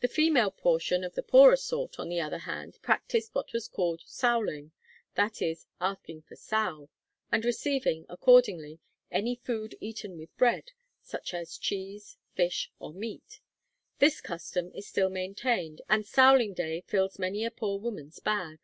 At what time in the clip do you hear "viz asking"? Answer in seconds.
5.16-6.20